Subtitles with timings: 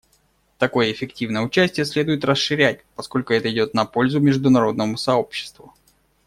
[0.57, 5.75] Такое эффективное участие следует расширять, поскольку это идет на пользу международному сообществу.